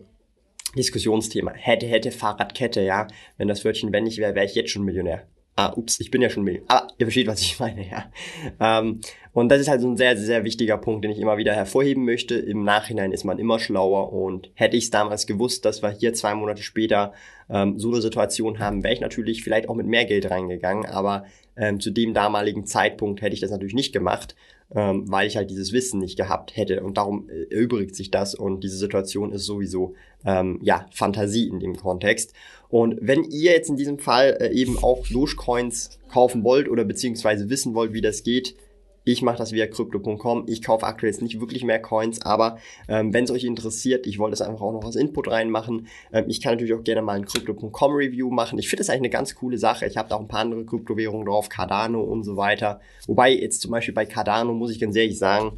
Diskussionsthema. 0.76 1.54
Hätte, 1.54 1.88
hätte, 1.88 2.12
Fahrradkette, 2.12 2.82
ja. 2.82 3.08
Wenn 3.38 3.48
das 3.48 3.64
Wörtchen 3.66 3.92
wenn 3.92 4.04
nicht 4.04 4.18
wäre, 4.18 4.36
wäre 4.36 4.46
ich 4.46 4.56
jetzt 4.56 4.72
schon 4.72 4.84
Millionär. 4.84 5.28
Ah, 5.60 5.74
ups, 5.76 6.00
ich 6.00 6.12
bin 6.12 6.22
ja 6.22 6.30
schon 6.30 6.44
Millionär. 6.44 6.70
Aber 6.70 6.88
ihr 7.00 7.08
versteht, 7.08 7.26
was 7.26 7.42
ich 7.42 7.60
meine, 7.60 7.84
ja. 7.84 8.12
Ähm, 8.60 9.02
und 9.34 9.50
das 9.50 9.60
ist 9.60 9.68
halt 9.68 9.82
so 9.82 9.90
ein 9.90 9.98
sehr, 9.98 10.16
sehr 10.16 10.44
wichtiger 10.44 10.78
Punkt, 10.78 11.04
den 11.04 11.12
ich 11.12 11.20
immer 11.20 11.38
wieder 11.38 11.54
hervorheben 11.54 12.06
möchte. 12.06 12.36
Im 12.36 12.64
Nachhinein 12.64 13.12
ist 13.12 13.24
man 13.24 13.40
immer 13.40 13.58
schlauer 13.58 14.14
und 14.14 14.52
hätte 14.54 14.78
ich 14.78 14.86
es 14.86 14.90
damals 14.92 15.26
gewusst, 15.26 15.66
dass 15.66 15.82
wir 15.82 15.90
hier 15.90 16.14
zwei 16.14 16.36
Monate 16.36 16.62
später 16.62 17.12
ähm, 17.50 17.80
so 17.80 17.92
eine 17.92 18.02
Situation 18.02 18.60
haben, 18.60 18.84
wäre 18.84 18.94
ich 18.94 19.00
natürlich 19.00 19.44
vielleicht 19.44 19.68
auch 19.68 19.74
mit 19.74 19.88
mehr 19.88 20.06
Geld 20.06 20.30
reingegangen, 20.30 20.86
aber 20.86 21.26
ähm, 21.56 21.80
zu 21.80 21.90
dem 21.90 22.14
damaligen 22.14 22.68
Zeitpunkt 22.68 23.22
hätte 23.22 23.34
ich 23.34 23.42
das 23.42 23.50
natürlich 23.50 23.74
nicht 23.74 23.94
gemacht, 23.94 24.36
ähm, 24.76 25.10
weil 25.10 25.28
ich 25.28 25.38
halt 25.38 25.50
dieses 25.50 25.72
Wissen 25.72 26.00
nicht 26.00 26.18
gehabt 26.18 26.56
hätte 26.58 26.84
und 26.84 26.98
darum 26.98 27.30
äh, 27.30 27.54
erübrigt 27.54 27.96
sich 27.96 28.12
das 28.12 28.36
und 28.36 28.64
diese 28.64 28.78
Situation 28.78 29.32
ist 29.32 29.46
sowieso 29.46 29.96
ähm, 30.26 30.60
ja 30.62 30.86
Fantasie 30.92 31.48
in 31.48 31.60
dem 31.60 31.76
Kontext. 31.78 32.34
Und 32.70 32.98
wenn 33.02 33.24
ihr 33.24 33.52
jetzt 33.52 33.70
in 33.70 33.78
diesem 33.78 33.98
Fall 33.98 34.38
äh, 34.42 34.54
eben 34.54 34.78
auch 34.78 35.08
Dogecoins 35.08 36.00
kaufen 36.10 36.44
wollt 36.44 36.68
oder 36.68 36.84
beziehungsweise 36.84 37.50
wissen 37.50 37.74
wollt, 37.76 37.94
wie 37.94 38.02
das 38.02 38.24
geht, 38.24 38.56
ich 39.08 39.22
mache 39.22 39.38
das 39.38 39.54
via 39.54 39.68
crypto.com. 39.68 40.44
Ich 40.48 40.62
kaufe 40.62 40.86
aktuell 40.86 41.12
jetzt 41.12 41.22
nicht 41.22 41.40
wirklich 41.40 41.64
mehr 41.64 41.82
Coins, 41.82 42.22
aber 42.22 42.58
ähm, 42.90 43.14
wenn 43.14 43.24
es 43.24 43.32
euch 43.32 43.46
interessiert, 43.46 44.06
ich 44.06 44.20
wollte 44.20 44.34
es 44.34 44.42
einfach 44.42 44.62
auch 44.62 44.74
noch 44.74 44.84
als 44.84 44.98
Input 44.98 45.30
reinmachen. 45.30 45.88
Ähm, 46.12 46.26
ich 46.28 46.42
kann 46.42 46.54
natürlich 46.54 46.74
auch 46.74 46.84
gerne 46.84 47.02
mal 47.02 47.14
ein 47.14 47.26
crypto.com 47.26 47.94
Review 47.94 48.30
machen. 48.30 48.60
Ich 48.60 48.68
finde 48.68 48.82
das 48.82 48.90
eigentlich 48.90 49.02
eine 49.02 49.10
ganz 49.10 49.34
coole 49.36 49.58
Sache. 49.58 49.86
Ich 49.86 49.96
habe 49.96 50.10
da 50.10 50.16
auch 50.16 50.22
ein 50.22 50.28
paar 50.28 50.42
andere 50.42 50.66
Kryptowährungen 50.66 51.26
drauf, 51.26 51.48
Cardano 51.48 52.02
und 52.02 52.24
so 52.24 52.36
weiter. 52.36 52.82
Wobei 53.08 53.32
jetzt 53.32 53.62
zum 53.62 53.72
Beispiel 53.72 53.94
bei 53.94 54.06
Cardano 54.06 54.54
muss 54.54 54.72
ich 54.72 54.80
ganz 54.80 54.96
ehrlich 54.96 55.18
sagen, 55.18 55.54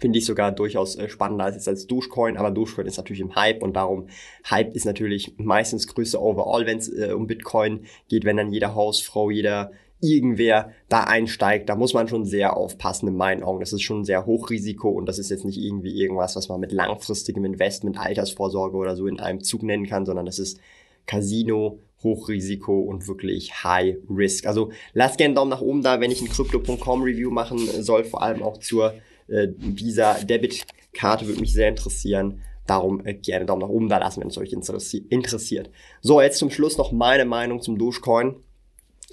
finde 0.00 0.18
ich 0.18 0.24
sogar 0.24 0.52
durchaus 0.52 0.96
äh, 0.96 1.08
spannender 1.08 1.44
als, 1.44 1.68
als 1.68 1.86
Dogecoin, 1.86 2.36
aber 2.36 2.50
Dogecoin 2.50 2.86
ist 2.86 2.96
natürlich 2.96 3.20
im 3.20 3.36
Hype 3.36 3.62
und 3.62 3.74
darum, 3.74 4.08
Hype 4.48 4.74
ist 4.74 4.84
natürlich 4.84 5.34
meistens 5.38 5.86
größer 5.86 6.20
overall, 6.20 6.66
wenn 6.66 6.78
es 6.78 6.88
äh, 6.88 7.12
um 7.12 7.26
Bitcoin 7.26 7.86
geht, 8.08 8.24
wenn 8.24 8.36
dann 8.36 8.52
jede 8.52 8.74
Hausfrau, 8.74 9.30
jeder, 9.30 9.72
irgendwer 10.00 10.72
da 10.88 11.04
einsteigt, 11.04 11.68
da 11.68 11.76
muss 11.76 11.94
man 11.94 12.08
schon 12.08 12.24
sehr 12.24 12.56
aufpassen 12.56 13.08
in 13.08 13.16
meinen 13.16 13.42
Augen. 13.42 13.60
Das 13.60 13.72
ist 13.72 13.82
schon 13.82 14.04
sehr 14.04 14.26
Hochrisiko 14.26 14.90
und 14.90 15.06
das 15.06 15.18
ist 15.18 15.30
jetzt 15.30 15.44
nicht 15.44 15.58
irgendwie 15.58 16.00
irgendwas, 16.00 16.36
was 16.36 16.48
man 16.48 16.60
mit 16.60 16.72
langfristigem 16.72 17.44
Investment, 17.44 17.98
Altersvorsorge 17.98 18.76
oder 18.76 18.96
so 18.96 19.06
in 19.06 19.20
einem 19.20 19.42
Zug 19.42 19.62
nennen 19.62 19.86
kann, 19.86 20.06
sondern 20.06 20.26
das 20.26 20.38
ist 20.38 20.60
Casino, 21.06 21.80
Hochrisiko 22.02 22.80
und 22.80 23.08
wirklich 23.08 23.64
High 23.64 23.96
Risk. 24.08 24.46
Also 24.46 24.70
lasst 24.92 25.18
gerne 25.18 25.30
einen 25.30 25.36
Daumen 25.36 25.50
nach 25.50 25.62
oben 25.62 25.82
da, 25.82 26.00
wenn 26.00 26.12
ich 26.12 26.20
ein 26.20 26.28
Crypto.com 26.28 27.02
Review 27.02 27.30
machen 27.30 27.58
soll, 27.58 28.04
vor 28.04 28.22
allem 28.22 28.42
auch 28.42 28.58
zur 28.58 28.94
äh, 29.26 29.48
Visa 29.56 30.14
Debit 30.14 30.64
Karte 30.94 31.26
würde 31.26 31.40
mich 31.40 31.52
sehr 31.52 31.68
interessieren. 31.68 32.40
Darum 32.66 33.04
äh, 33.04 33.14
gerne 33.14 33.46
Daumen 33.46 33.62
nach 33.62 33.68
oben 33.68 33.88
da 33.88 33.98
lassen, 33.98 34.20
wenn 34.20 34.28
es 34.28 34.38
euch 34.38 34.52
interessi 34.52 34.98
interessiert. 35.08 35.70
So, 36.00 36.20
jetzt 36.20 36.38
zum 36.38 36.50
Schluss 36.50 36.76
noch 36.76 36.92
meine 36.92 37.24
Meinung 37.24 37.62
zum 37.62 37.78
Dogecoin. 37.78 38.36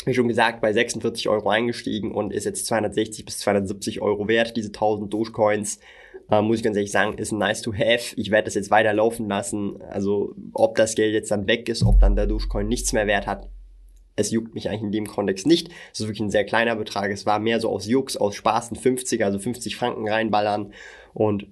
Wie 0.06 0.14
schon 0.14 0.28
gesagt, 0.28 0.62
bei 0.62 0.72
46 0.72 1.28
Euro 1.30 1.50
eingestiegen 1.50 2.12
und 2.12 2.32
ist 2.32 2.46
jetzt 2.46 2.68
260 2.68 3.26
bis 3.26 3.40
270 3.40 4.02
Euro 4.02 4.28
wert, 4.28 4.56
diese 4.56 4.70
1000 4.70 5.12
Dogecoins. 5.12 5.80
Äh, 6.30 6.42
muss 6.42 6.58
ich 6.58 6.64
ganz 6.64 6.78
ehrlich 6.78 6.92
sagen, 6.92 7.18
ist 7.18 7.32
nice 7.32 7.62
to 7.62 7.74
have. 7.74 8.16
Ich 8.16 8.32
werde 8.32 8.46
das 8.46 8.56
jetzt 8.56 8.72
weiter 8.72 8.94
laufen 8.94 9.28
lassen. 9.28 9.82
Also, 9.82 10.36
ob 10.54 10.76
das 10.76 10.96
Geld 10.96 11.14
jetzt 11.14 11.32
dann 11.32 11.48
weg 11.48 11.70
ist, 11.70 11.84
ob 11.84 12.00
dann 12.00 12.16
der 12.16 12.28
Dogecoin 12.28 12.68
nichts 12.68 12.94
mehr 12.94 13.08
wert 13.08 13.28
hat, 13.28 13.50
es 14.16 14.32
juckt 14.32 14.56
mich 14.56 14.70
eigentlich 14.70 14.84
in 14.84 14.92
dem 14.92 15.08
Kontext 15.08 15.46
nicht. 15.46 15.70
Es 15.92 16.00
ist 16.00 16.08
wirklich 16.08 16.22
ein 16.22 16.32
sehr 16.32 16.46
kleiner 16.46 16.76
Betrag. 16.76 17.12
Es 17.12 17.26
war 17.26 17.40
mehr 17.40 17.60
so 17.60 17.70
aus 17.70 17.86
Jux, 17.86 18.16
aus 18.16 18.36
Spaß, 18.36 18.72
ein 18.72 18.76
50, 18.76 19.24
also 19.24 19.40
50 19.40 19.76
Franken 19.76 20.08
reinballern. 20.08 20.74
Und 21.14 21.48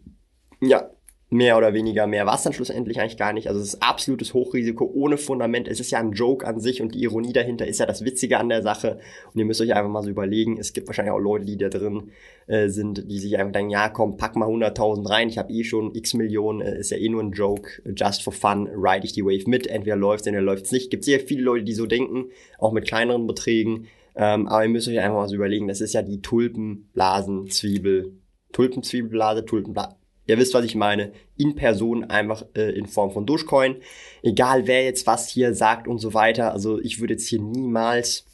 ja, 0.61 0.89
mehr 1.33 1.57
oder 1.57 1.73
weniger 1.73 2.05
mehr 2.05 2.27
war 2.27 2.39
dann 2.43 2.53
schlussendlich 2.53 2.99
eigentlich 2.99 3.17
gar 3.17 3.33
nicht. 3.33 3.47
Also 3.47 3.59
es 3.59 3.73
ist 3.73 3.81
absolutes 3.81 4.35
Hochrisiko 4.35 4.89
ohne 4.93 5.17
Fundament. 5.17 5.67
Es 5.67 5.79
ist 5.79 5.89
ja 5.89 5.99
ein 5.99 6.11
Joke 6.11 6.45
an 6.45 6.59
sich 6.59 6.79
und 6.79 6.93
die 6.93 7.01
Ironie 7.01 7.33
dahinter 7.33 7.65
ist 7.65 7.79
ja 7.79 7.87
das 7.87 8.05
Witzige 8.05 8.37
an 8.37 8.49
der 8.49 8.61
Sache. 8.61 8.99
Und 9.33 9.39
ihr 9.39 9.45
müsst 9.45 9.59
euch 9.59 9.73
einfach 9.73 9.89
mal 9.89 10.03
so 10.03 10.11
überlegen, 10.11 10.59
es 10.59 10.73
gibt 10.73 10.87
wahrscheinlich 10.87 11.11
auch 11.11 11.19
Leute, 11.19 11.45
die 11.45 11.57
da 11.57 11.69
drin 11.69 12.11
äh, 12.45 12.69
sind, 12.69 13.09
die 13.09 13.17
sich 13.17 13.35
einfach 13.37 13.51
denken, 13.51 13.71
ja 13.71 13.89
komm, 13.89 14.15
pack 14.15 14.35
mal 14.35 14.47
100.000 14.47 15.09
rein, 15.09 15.27
ich 15.27 15.39
habe 15.39 15.51
eh 15.51 15.63
schon 15.63 15.95
x 15.95 16.13
Millionen, 16.13 16.61
äh, 16.61 16.77
ist 16.77 16.91
ja 16.91 16.97
eh 16.97 17.09
nur 17.09 17.23
ein 17.23 17.31
Joke, 17.31 17.81
just 17.95 18.21
for 18.21 18.31
fun, 18.31 18.67
ride 18.67 19.05
ich 19.05 19.13
die 19.13 19.25
Wave 19.25 19.49
mit, 19.49 19.65
entweder 19.65 19.95
läuft's, 19.95 20.27
entweder 20.27 20.45
läuft's 20.45 20.71
nicht. 20.71 20.91
Gibt 20.91 21.03
sehr 21.03 21.19
viele 21.19 21.41
Leute, 21.41 21.63
die 21.65 21.73
so 21.73 21.87
denken, 21.87 22.25
auch 22.59 22.73
mit 22.73 22.85
kleineren 22.85 23.25
Beträgen. 23.25 23.87
Ähm, 24.15 24.47
aber 24.47 24.63
ihr 24.63 24.69
müsst 24.69 24.87
euch 24.87 24.99
einfach 24.99 25.17
mal 25.17 25.27
so 25.27 25.33
überlegen, 25.35 25.67
das 25.67 25.81
ist 25.81 25.93
ja 25.93 26.03
die 26.03 26.21
Tulpenblasenzwiebel, 26.21 28.13
Tulpenzwiebelblase, 28.51 29.45
Tulpenblase, 29.45 29.95
Ihr 30.27 30.37
wisst, 30.37 30.53
was 30.53 30.65
ich 30.65 30.75
meine. 30.75 31.11
In 31.37 31.55
Person 31.55 32.05
einfach 32.05 32.45
äh, 32.55 32.71
in 32.71 32.87
Form 32.87 33.11
von 33.11 33.25
Dogecoin. 33.25 33.77
Egal 34.21 34.67
wer 34.67 34.83
jetzt 34.83 35.05
was 35.07 35.27
hier 35.29 35.53
sagt 35.53 35.87
und 35.87 35.99
so 35.99 36.13
weiter. 36.13 36.53
Also 36.53 36.79
ich 36.79 36.99
würde 36.99 37.13
jetzt 37.13 37.27
hier 37.27 37.41
niemals 37.41 38.25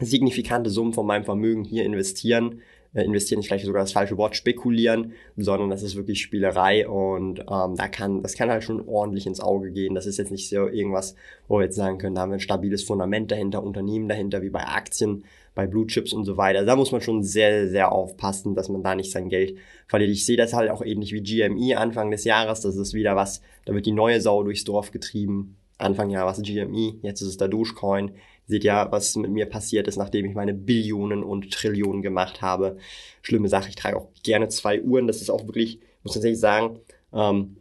signifikante 0.00 0.70
Summen 0.70 0.92
von 0.92 1.06
meinem 1.06 1.24
Vermögen 1.24 1.64
hier 1.64 1.84
investieren. 1.84 2.62
Äh, 2.94 3.04
investieren 3.04 3.40
ist 3.40 3.46
vielleicht 3.46 3.64
sogar 3.64 3.82
das 3.82 3.92
falsche 3.92 4.16
Wort, 4.16 4.36
spekulieren, 4.36 5.12
sondern 5.36 5.70
das 5.70 5.82
ist 5.82 5.96
wirklich 5.96 6.20
Spielerei 6.20 6.86
und 6.86 7.40
ähm, 7.40 7.76
da 7.76 7.88
kann, 7.88 8.22
das 8.22 8.34
kann 8.34 8.50
halt 8.50 8.64
schon 8.64 8.86
ordentlich 8.86 9.26
ins 9.26 9.40
Auge 9.40 9.70
gehen. 9.70 9.94
Das 9.94 10.06
ist 10.06 10.18
jetzt 10.18 10.30
nicht 10.30 10.48
so 10.48 10.68
irgendwas, 10.68 11.14
wo 11.48 11.58
wir 11.58 11.64
jetzt 11.64 11.76
sagen 11.76 11.98
können, 11.98 12.14
da 12.14 12.22
haben 12.22 12.30
wir 12.30 12.36
ein 12.36 12.40
stabiles 12.40 12.84
Fundament 12.84 13.30
dahinter, 13.30 13.62
Unternehmen 13.62 14.08
dahinter, 14.08 14.42
wie 14.42 14.50
bei 14.50 14.66
Aktien 14.66 15.24
bei 15.54 15.66
Blue 15.66 15.86
Chips 15.86 16.12
und 16.12 16.24
so 16.24 16.36
weiter. 16.36 16.64
Da 16.64 16.76
muss 16.76 16.92
man 16.92 17.00
schon 17.00 17.22
sehr, 17.22 17.68
sehr 17.68 17.92
aufpassen, 17.92 18.54
dass 18.54 18.68
man 18.68 18.82
da 18.82 18.94
nicht 18.94 19.10
sein 19.10 19.28
Geld 19.28 19.56
verliert. 19.86 20.10
Ich 20.10 20.24
sehe 20.24 20.36
das 20.36 20.52
halt 20.52 20.70
auch 20.70 20.82
ähnlich 20.82 21.12
wie 21.12 21.22
GME 21.22 21.76
Anfang 21.76 22.10
des 22.10 22.24
Jahres. 22.24 22.60
Das 22.60 22.76
ist 22.76 22.94
wieder 22.94 23.16
was, 23.16 23.42
da 23.64 23.74
wird 23.74 23.86
die 23.86 23.92
neue 23.92 24.20
Sau 24.20 24.42
durchs 24.42 24.64
Dorf 24.64 24.90
getrieben. 24.90 25.56
Anfang 25.78 26.10
Jahr 26.10 26.26
war 26.26 26.32
es 26.32 26.42
GME, 26.42 26.94
jetzt 27.02 27.22
ist 27.22 27.28
es 27.28 27.36
der 27.36 27.48
Dogecoin. 27.48 28.12
Seht 28.46 28.64
ja, 28.64 28.90
was 28.90 29.16
mit 29.16 29.30
mir 29.30 29.46
passiert 29.46 29.88
ist, 29.88 29.96
nachdem 29.96 30.26
ich 30.26 30.34
meine 30.34 30.54
Billionen 30.54 31.22
und 31.22 31.52
Trillionen 31.52 32.02
gemacht 32.02 32.42
habe. 32.42 32.76
Schlimme 33.22 33.48
Sache, 33.48 33.68
ich 33.68 33.76
trage 33.76 33.96
auch 33.96 34.08
gerne 34.24 34.48
zwei 34.48 34.82
Uhren. 34.82 35.06
Das 35.06 35.22
ist 35.22 35.30
auch 35.30 35.46
wirklich, 35.46 35.80
muss 36.02 36.14
tatsächlich 36.14 36.40
sagen, 36.40 36.80
ähm, 37.12 37.56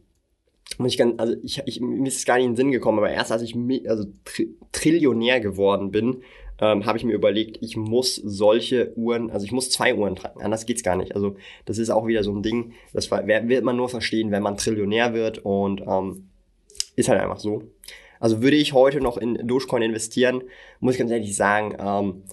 ich 0.85 0.97
ganz, 0.97 1.19
also 1.19 1.35
ich, 1.43 1.61
ich, 1.65 1.81
mir 1.81 2.07
ist 2.07 2.17
es 2.17 2.25
gar 2.25 2.37
nicht 2.37 2.45
in 2.45 2.51
den 2.51 2.57
Sinn 2.57 2.71
gekommen, 2.71 2.97
aber 2.99 3.11
erst 3.11 3.31
als 3.31 3.41
ich 3.41 3.55
also 3.87 4.05
Tr 4.23 4.45
Trillionär 4.71 5.39
geworden 5.41 5.91
bin, 5.91 6.23
ähm, 6.61 6.85
habe 6.85 6.97
ich 6.97 7.03
mir 7.03 7.13
überlegt, 7.13 7.57
ich 7.61 7.75
muss 7.75 8.15
solche 8.15 8.95
Uhren, 8.95 9.31
also 9.31 9.45
ich 9.45 9.51
muss 9.51 9.71
zwei 9.71 9.95
Uhren 9.95 10.15
tragen, 10.15 10.41
anders 10.41 10.67
geht's 10.67 10.83
gar 10.83 10.95
nicht. 10.95 11.15
Also 11.15 11.35
das 11.65 11.79
ist 11.79 11.89
auch 11.89 12.05
wieder 12.05 12.23
so 12.23 12.31
ein 12.31 12.43
Ding, 12.43 12.73
das 12.93 13.09
wird 13.09 13.63
man 13.63 13.75
nur 13.75 13.89
verstehen, 13.89 14.31
wenn 14.31 14.43
man 14.43 14.57
Trillionär 14.57 15.13
wird 15.13 15.39
und 15.39 15.81
ähm, 15.81 16.29
ist 16.95 17.09
halt 17.09 17.19
einfach 17.19 17.39
so. 17.39 17.63
Also 18.19 18.43
würde 18.43 18.57
ich 18.57 18.73
heute 18.73 19.01
noch 19.01 19.17
in 19.17 19.47
Dogecoin 19.47 19.81
investieren, 19.81 20.43
muss 20.79 20.93
ich 20.93 20.99
ganz 20.99 21.09
ehrlich 21.09 21.35
sagen, 21.35 21.75
ähm, 21.79 22.23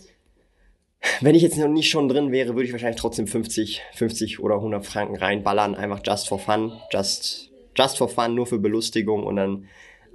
wenn 1.23 1.35
ich 1.35 1.43
jetzt 1.43 1.57
noch 1.57 1.69
nicht 1.69 1.89
schon 1.89 2.09
drin 2.09 2.31
wäre, 2.31 2.55
würde 2.55 2.65
ich 2.65 2.73
wahrscheinlich 2.73 3.01
trotzdem 3.01 3.27
50, 3.27 3.83
50 3.95 4.41
oder 4.41 4.57
100 4.57 4.85
Franken 4.85 5.17
reinballern, 5.17 5.75
einfach 5.75 6.01
just 6.05 6.29
for 6.29 6.39
fun, 6.39 6.73
just, 6.93 7.51
just 7.75 7.97
for 7.97 8.09
fun, 8.09 8.35
nur 8.35 8.47
für 8.47 8.59
Belustigung 8.59 9.25
und 9.25 9.37
dann 9.37 9.69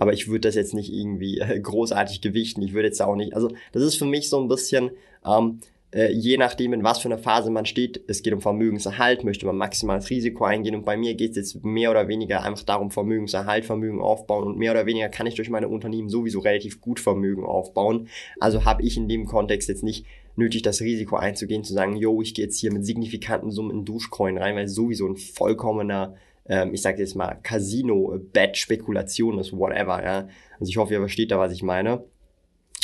aber 0.03 0.11
ich 0.11 0.27
würde 0.27 0.41
das 0.41 0.55
jetzt 0.55 0.73
nicht 0.73 0.91
irgendwie 0.91 1.39
äh, 1.39 1.57
großartig 1.57 2.19
gewichten. 2.19 2.61
Ich 2.61 2.73
würde 2.73 2.89
jetzt 2.89 3.01
auch 3.01 3.15
nicht, 3.15 3.33
also 3.33 3.49
das 3.71 3.83
ist 3.83 3.95
für 3.95 4.03
mich 4.03 4.29
so 4.29 4.37
ein 4.37 4.49
bisschen, 4.49 4.91
ähm, 5.25 5.61
äh, 5.95 6.11
je 6.11 6.35
nachdem, 6.35 6.73
in 6.73 6.83
was 6.83 6.99
für 6.99 7.07
einer 7.07 7.17
Phase 7.17 7.49
man 7.49 7.65
steht, 7.65 8.01
es 8.07 8.21
geht 8.21 8.33
um 8.33 8.41
Vermögenserhalt, 8.41 9.23
möchte 9.23 9.45
man 9.45 9.55
maximales 9.55 10.09
Risiko 10.09 10.43
eingehen 10.43 10.75
und 10.75 10.83
bei 10.83 10.97
mir 10.97 11.13
geht 11.13 11.31
es 11.31 11.37
jetzt 11.37 11.63
mehr 11.63 11.89
oder 11.89 12.09
weniger 12.09 12.43
einfach 12.43 12.63
darum, 12.63 12.91
Vermögenserhalt, 12.91 13.63
Vermögen 13.63 14.01
aufbauen 14.01 14.45
und 14.45 14.57
mehr 14.57 14.73
oder 14.73 14.85
weniger 14.85 15.07
kann 15.07 15.25
ich 15.25 15.35
durch 15.35 15.49
meine 15.49 15.69
Unternehmen 15.69 16.09
sowieso 16.09 16.41
relativ 16.41 16.81
gut 16.81 16.99
Vermögen 16.99 17.45
aufbauen. 17.45 18.09
Also 18.41 18.65
habe 18.65 18.83
ich 18.83 18.97
in 18.97 19.07
dem 19.07 19.25
Kontext 19.25 19.69
jetzt 19.69 19.83
nicht 19.83 20.05
nötig, 20.35 20.63
das 20.63 20.81
Risiko 20.81 21.15
einzugehen, 21.15 21.63
zu 21.63 21.73
sagen, 21.73 21.95
yo, 21.95 22.21
ich 22.21 22.33
gehe 22.33 22.43
jetzt 22.43 22.59
hier 22.59 22.73
mit 22.73 22.85
signifikanten 22.85 23.51
Summen 23.51 23.71
in 23.71 23.85
Duschcoin 23.85 24.37
rein, 24.37 24.57
weil 24.57 24.67
sowieso 24.67 25.07
ein 25.07 25.15
vollkommener 25.15 26.17
ähm, 26.47 26.73
ich 26.73 26.81
sage 26.81 26.99
jetzt 26.99 27.15
mal, 27.15 27.39
Casino-Bet, 27.41 28.57
Spekulation 28.57 29.39
ist, 29.39 29.53
whatever, 29.53 30.03
ja. 30.03 30.27
Also 30.59 30.69
ich 30.69 30.77
hoffe, 30.77 30.93
ihr 30.93 30.99
versteht 30.99 31.31
da, 31.31 31.39
was 31.39 31.53
ich 31.53 31.63
meine. 31.63 32.03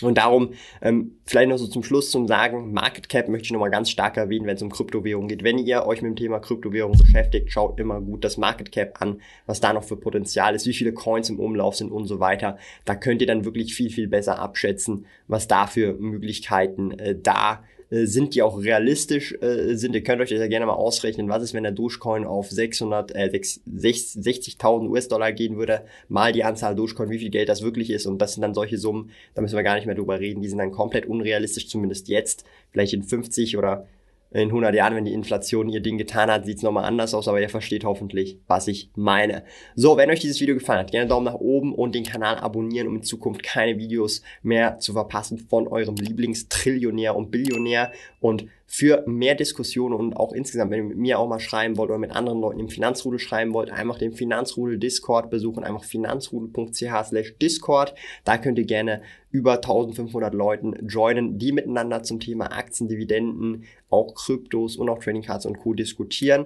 Und 0.02 0.18
darum, 0.18 0.54
ähm, 0.82 1.18
vielleicht 1.26 1.50
noch 1.50 1.58
so 1.58 1.68
zum 1.68 1.84
Schluss 1.84 2.10
zum 2.10 2.28
Sagen, 2.28 2.72
Market 2.72 3.10
Cap 3.10 3.28
möchte 3.28 3.48
ich 3.48 3.52
nochmal 3.52 3.70
ganz 3.70 3.90
stark 3.90 4.16
erwähnen, 4.16 4.46
wenn 4.46 4.56
es 4.56 4.62
um 4.62 4.70
Kryptowährung 4.70 5.28
geht. 5.28 5.44
Wenn 5.44 5.58
ihr 5.58 5.86
euch 5.86 6.02
mit 6.02 6.12
dem 6.12 6.16
Thema 6.16 6.40
Kryptowährung 6.40 6.98
beschäftigt, 6.98 7.52
schaut 7.52 7.80
immer 7.80 8.00
gut 8.00 8.24
das 8.24 8.38
Market 8.38 8.72
Cap 8.72 9.02
an, 9.02 9.22
was 9.46 9.60
da 9.60 9.74
noch 9.74 9.84
für 9.84 9.98
Potenzial 9.98 10.56
ist, 10.56 10.66
wie 10.66 10.74
viele 10.74 10.94
Coins 10.94 11.30
im 11.30 11.40
Umlauf 11.40 11.76
sind 11.76 11.92
und 11.92 12.06
so 12.06 12.20
weiter. 12.20 12.58
Da 12.86 12.96
könnt 12.96 13.22
ihr 13.22 13.28
dann 13.28 13.44
wirklich 13.44 13.74
viel, 13.74 13.90
viel 13.90 14.08
besser 14.08 14.40
abschätzen, 14.40 15.06
was 15.28 15.48
da 15.48 15.68
für 15.68 15.94
Möglichkeiten 15.94 16.92
äh, 16.92 17.16
da 17.22 17.64
äh, 17.90 18.06
sind 18.06 18.36
die 18.36 18.42
auch 18.42 18.62
realistisch 18.62 19.36
äh, 19.42 19.76
sind. 19.76 19.96
Ihr 19.96 20.04
könnt 20.04 20.22
euch 20.22 20.30
das 20.30 20.40
ja 20.40 20.48
gerne 20.48 20.66
mal 20.66 20.74
ausrechnen, 20.74 21.30
was 21.30 21.44
ist, 21.44 21.54
wenn 21.54 21.64
der 21.64 21.72
Dogecoin 21.72 22.26
auf 22.26 22.50
600, 22.50 23.16
äh, 23.16 23.30
60.000 23.32 24.90
US-Dollar 24.90 25.32
gehen 25.32 25.58
würde, 25.58 25.82
mal 26.08 26.32
die 26.32 26.44
Anzahl 26.44 26.76
Dogecoin, 26.76 27.10
wie 27.10 27.20
viel 27.20 27.30
Geld 27.30 27.50
das 27.50 27.62
wirklich 27.62 27.90
ist 27.90 28.06
und 28.06 28.20
das 28.20 28.34
sind 28.34 28.42
dann 28.42 28.54
solche 28.54 28.78
Summen, 28.78 29.12
da 29.34 29.42
müssen 29.42 29.56
wir 29.56 29.64
gar 29.64 29.76
nicht 29.76 29.86
mehr 29.86 29.96
drüber 29.96 30.20
reden, 30.20 30.42
die 30.42 30.50
sind 30.50 30.60
dann 30.60 30.72
komplett 30.72 31.06
unrealistisch, 31.06 31.68
zumindest 31.68 32.08
jetzt, 32.08 32.46
vielleicht 32.72 32.94
in 32.94 33.04
50 33.04 33.58
oder 33.58 33.88
in 34.32 34.50
100 34.50 34.76
Jahren, 34.76 34.96
wenn 34.96 35.06
die 35.06 35.14
Inflation 35.14 35.70
ihr 35.70 35.80
Ding 35.80 35.98
getan 35.98 36.30
hat, 36.30 36.46
sieht's 36.46 36.62
nochmal 36.62 36.86
anders 36.86 37.14
aus, 37.14 37.28
aber 37.28 37.42
ihr 37.42 37.50
versteht 37.50 37.84
hoffentlich, 37.84 38.40
was 38.48 38.68
ich 38.68 38.92
meine. 38.96 39.44
So, 39.76 39.98
wenn 39.98 40.12
euch 40.12 40.20
dieses 40.20 40.40
Video 40.40 40.56
gefallen 40.56 40.80
hat, 40.80 40.92
gerne 40.92 41.08
Daumen 41.08 41.26
nach 41.26 41.36
oben 41.36 41.74
und 41.74 41.96
den 41.96 42.04
Kanal 42.04 42.38
abonnieren, 42.38 42.88
um 42.88 42.98
in 42.98 43.04
Zukunft 43.04 43.42
keine 43.42 43.78
Videos 43.80 44.22
mehr 44.44 44.78
zu 44.78 44.94
verpassen 44.94 45.40
von 45.40 45.68
eurem 45.68 45.96
Lieblingstrillionär 45.96 47.16
und 47.16 47.32
Billionär 47.32 47.92
und 48.20 48.46
für 48.72 49.04
mehr 49.08 49.34
Diskussionen 49.34 49.96
und 49.96 50.16
auch 50.16 50.32
insgesamt, 50.32 50.70
wenn 50.70 50.78
ihr 50.78 50.90
mit 50.90 50.98
mir 50.98 51.18
auch 51.18 51.28
mal 51.28 51.40
schreiben 51.40 51.76
wollt 51.76 51.90
oder 51.90 51.98
mit 51.98 52.12
anderen 52.12 52.40
Leuten 52.40 52.60
im 52.60 52.70
Finanzrudel 52.70 53.18
schreiben 53.18 53.52
wollt, 53.52 53.72
einfach 53.72 53.98
den 53.98 54.14
Finanzrudel 54.14 54.78
Discord 54.78 55.32
besuchen, 55.32 55.64
einfach 55.64 55.84
finanzrudel.ch 55.84 57.06
slash 57.06 57.36
Discord. 57.42 57.96
Da 58.26 58.38
könnt 58.38 58.60
ihr 58.60 58.66
gerne 58.66 59.02
über 59.32 59.56
1500 59.56 60.36
Leuten 60.36 60.88
joinen, 60.88 61.40
die 61.40 61.52
miteinander 61.52 62.04
zum 62.04 62.20
Thema 62.20 62.52
Aktien, 62.52 62.88
Dividenden, 62.88 63.64
auch 63.90 64.14
Kryptos 64.14 64.78
und 64.78 64.88
auch 64.88 65.00
Trading 65.00 65.24
Cards 65.24 65.48
und 65.48 65.58
Co. 65.58 65.74
diskutieren. 65.74 66.46